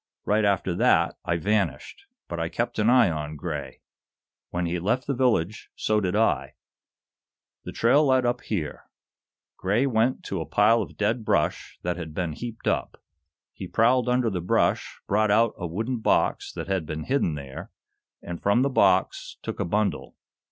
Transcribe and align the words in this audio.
Right 0.25 0.43
after 0.45 0.73
that, 0.77 1.19
I 1.25 1.37
vanished. 1.37 2.05
But 2.27 2.39
I 2.39 2.49
kept 2.49 2.79
an 2.79 2.89
eye 2.89 3.11
on 3.11 3.35
Gray. 3.35 3.81
When 4.49 4.65
he 4.65 4.79
left 4.79 5.05
the 5.05 5.13
village, 5.13 5.69
so 5.75 6.01
did 6.01 6.15
I. 6.15 6.55
The 7.65 7.71
trail 7.71 8.07
led 8.07 8.25
up 8.25 8.41
here. 8.41 8.85
Gray 9.57 9.85
went 9.85 10.23
to 10.23 10.41
a 10.41 10.45
pile 10.47 10.81
of 10.81 10.97
dead 10.97 11.23
brush 11.23 11.77
that 11.83 11.97
had 11.97 12.15
been 12.15 12.33
heaped 12.33 12.67
up. 12.67 12.99
He 13.53 13.67
prowled 13.67 14.09
under 14.09 14.31
the 14.31 14.41
brush, 14.41 14.99
brought 15.05 15.29
out 15.29 15.53
a 15.55 15.67
wooden 15.67 15.99
box 15.99 16.51
that 16.51 16.65
had 16.65 16.87
been 16.87 17.03
hidden 17.03 17.35
there, 17.35 17.69
and, 18.23 18.41
from 18.41 18.63
the 18.63 18.71
box, 18.71 19.37
took 19.43 19.59
a 19.59 19.65
bundle. 19.65 20.15